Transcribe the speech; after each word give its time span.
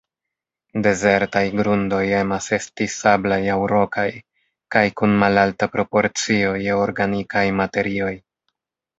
Dezertaj 0.85 1.41
grundoj 1.57 1.99
emas 2.19 2.47
esti 2.57 2.87
sablaj 2.93 3.37
aŭ 3.55 3.57
rokaj, 3.71 4.05
kaj 4.75 4.83
kun 5.01 5.13
malalta 5.25 5.67
proporcio 5.75 6.55
je 6.63 6.79
organikaj 6.87 7.45
materioj. 7.61 8.15